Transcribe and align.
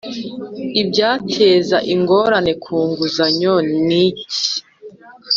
Ibyateza 0.81 1.77
ingorane 1.93 2.53
ku 2.63 2.75
nguzanyo 2.87 3.53
ni 3.87 4.05
ki 4.31 4.47